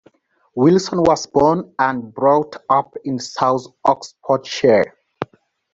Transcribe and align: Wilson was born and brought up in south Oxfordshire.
Wilson 0.55 0.97
was 1.03 1.27
born 1.27 1.75
and 1.77 2.11
brought 2.11 2.55
up 2.71 2.95
in 3.03 3.19
south 3.19 3.67
Oxfordshire. 3.85 4.97